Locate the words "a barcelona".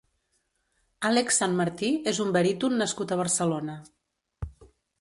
3.13-3.77